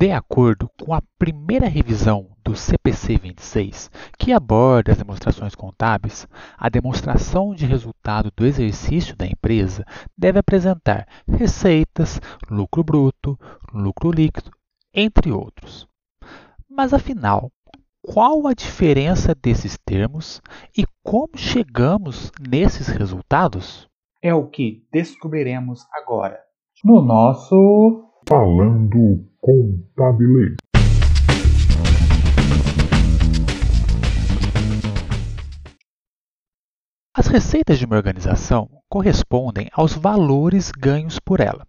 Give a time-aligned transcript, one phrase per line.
[0.00, 6.24] De acordo com a primeira revisão do CPC 26, que aborda as demonstrações contábeis,
[6.56, 9.84] a demonstração de resultado do exercício da empresa
[10.16, 13.36] deve apresentar receitas, lucro bruto,
[13.74, 14.52] lucro líquido,
[14.94, 15.88] entre outros.
[16.70, 17.50] Mas afinal,
[18.00, 20.40] qual a diferença desses termos
[20.76, 23.88] e como chegamos nesses resultados?
[24.22, 26.38] É o que descobriremos agora
[26.84, 30.56] no nosso Falando Contabilês.
[37.14, 41.66] As receitas de uma organização correspondem aos valores ganhos por ela.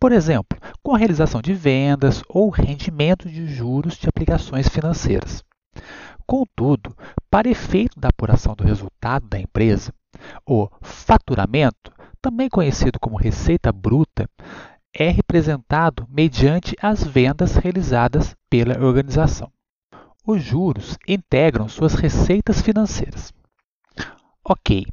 [0.00, 5.44] Por exemplo, com a realização de vendas ou rendimento de juros de aplicações financeiras.
[6.26, 6.96] Contudo,
[7.30, 9.92] para efeito da apuração do resultado da empresa,
[10.46, 14.28] o faturamento, também conhecido como receita bruta,
[14.92, 19.50] é representado mediante as vendas realizadas pela organização.
[20.26, 23.32] Os juros integram suas receitas financeiras.
[24.44, 24.86] Ok,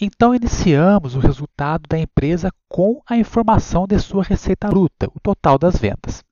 [0.00, 5.58] então iniciamos o resultado da empresa com a informação de sua receita bruta, o total
[5.58, 6.24] das vendas.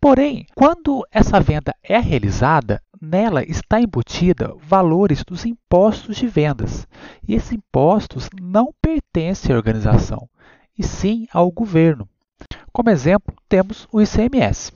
[0.00, 6.86] Porém, quando essa venda é realizada, nela está embutida valores dos impostos de vendas.
[7.26, 10.28] E esses impostos não pertencem à organização,
[10.78, 12.08] e sim ao governo.
[12.76, 14.70] Como exemplo, temos o ICMS.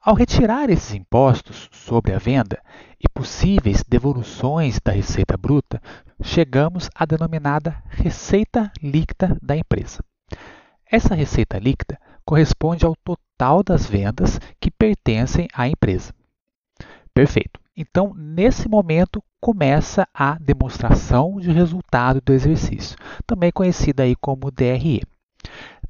[0.00, 2.58] Ao retirar esses impostos sobre a venda
[2.98, 5.82] e possíveis devoluções da receita bruta,
[6.22, 10.02] chegamos à denominada receita líquida da empresa.
[10.90, 16.14] Essa receita líquida corresponde ao total das vendas que pertencem à empresa.
[17.12, 17.60] Perfeito.
[17.76, 22.96] Então, nesse momento, começa a demonstração de resultado do exercício,
[23.26, 25.02] também conhecida aí como DRE.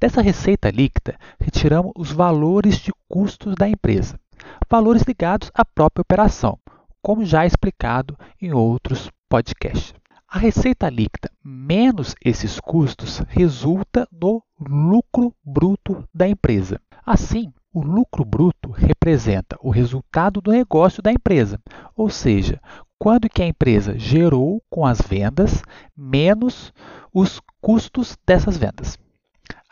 [0.01, 4.19] Dessa receita líquida, retiramos os valores de custos da empresa,
[4.67, 6.57] valores ligados à própria operação,
[7.03, 9.93] como já explicado em outros podcasts.
[10.27, 16.81] A receita líquida menos esses custos resulta no lucro bruto da empresa.
[17.05, 21.59] Assim, o lucro bruto representa o resultado do negócio da empresa,
[21.95, 22.59] ou seja,
[22.97, 25.61] quando que a empresa gerou com as vendas
[25.95, 26.73] menos
[27.13, 28.97] os custos dessas vendas.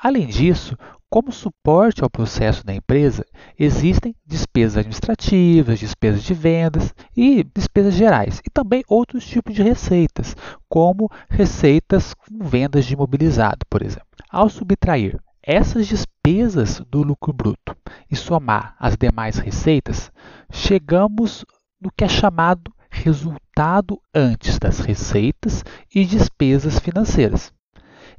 [0.02, 0.78] Além disso,
[1.10, 3.26] como suporte ao processo da empresa,
[3.58, 10.38] existem despesas administrativas, despesas de vendas e despesas gerais, e também outros tipos de receitas,
[10.70, 14.08] como receitas com vendas de imobilizado, por exemplo.
[14.30, 17.76] Ao subtrair essas despesas do lucro bruto
[18.10, 20.10] e somar as demais receitas,
[20.50, 21.44] chegamos
[21.82, 27.52] no que é chamado resultado antes das receitas e despesas financeiras.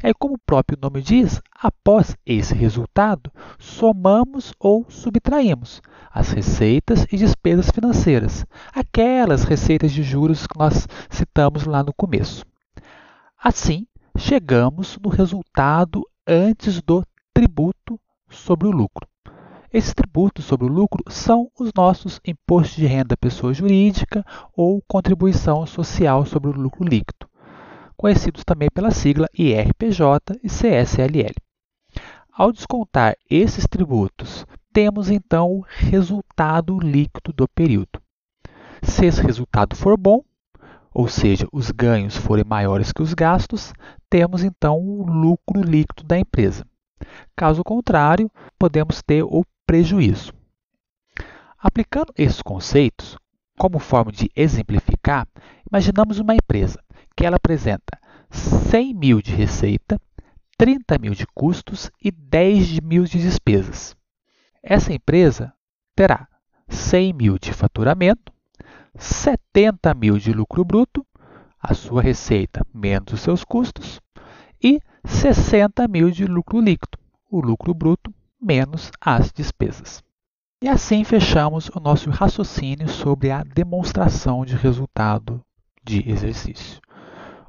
[0.03, 7.19] É como o próprio nome diz, após esse resultado, somamos ou subtraímos as receitas e
[7.19, 12.47] despesas financeiras, aquelas receitas de juros que nós citamos lá no começo.
[13.39, 18.01] Assim, chegamos no resultado antes do tributo
[18.31, 19.07] sobre o lucro.
[19.71, 24.25] Esses tributos sobre o lucro são os nossos impostos de renda pessoa jurídica
[24.57, 27.30] ou contribuição social sobre o lucro líquido
[28.01, 31.35] conhecidos também pela sigla IRPJ e CSLL.
[32.33, 38.01] Ao descontar esses tributos, temos então o resultado líquido do período.
[38.83, 40.23] Se esse resultado for bom,
[40.95, 43.75] ou seja, os ganhos forem maiores que os gastos,
[44.09, 46.67] temos então o lucro líquido da empresa.
[47.37, 50.33] Caso contrário, podemos ter o prejuízo.
[51.59, 53.19] Aplicando esses conceitos,
[53.59, 55.29] como forma de exemplificar,
[55.71, 56.81] imaginamos uma empresa
[57.21, 58.01] que ela apresenta
[58.31, 60.01] 100 mil de receita,
[60.57, 63.95] 30 mil de custos e 10 mil de despesas.
[64.63, 65.53] Essa empresa
[65.95, 66.27] terá
[66.67, 68.33] 100 mil de faturamento,
[68.95, 71.07] 70 mil de lucro bruto,
[71.61, 74.01] a sua receita menos os seus custos,
[74.59, 76.99] e 60 mil de lucro líquido,
[77.31, 78.11] o lucro bruto
[78.41, 80.03] menos as despesas.
[80.63, 85.45] E assim fechamos o nosso raciocínio sobre a demonstração de resultado
[85.85, 86.81] de exercício.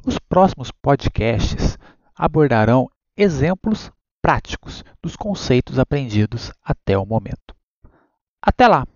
[0.03, 1.77] Os próximos podcasts
[2.15, 7.55] abordarão exemplos práticos dos conceitos aprendidos até o momento.
[8.41, 8.87] Até lá!